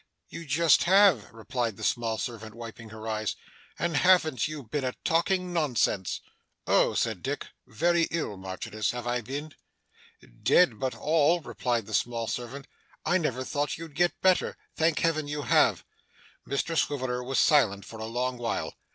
[0.29, 3.35] 'You just have!' replied the small servant, wiping her eyes.
[3.77, 6.21] 'And haven't you been a talking nonsense!'
[6.65, 7.49] 'Oh!' said Dick.
[7.67, 9.53] 'Very ill, Marchioness, have I been?'
[10.41, 12.65] 'Dead, all but,' replied the small servant.
[13.05, 14.57] 'I never thought you'd get better.
[14.75, 15.85] Thank Heaven you have!'
[16.49, 18.73] Mr Swiveller was silent for a long while.